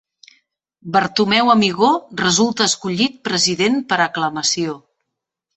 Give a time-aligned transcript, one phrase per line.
[0.95, 1.91] Bartomeu Amigó
[2.23, 4.79] resulta escollit President per aclamació.